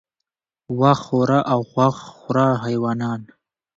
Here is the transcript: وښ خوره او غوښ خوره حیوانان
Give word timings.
وښ 0.79 0.97
خوره 1.07 1.39
او 1.53 1.59
غوښ 1.71 1.97
خوره 2.11 2.47
حیوانان 2.63 3.21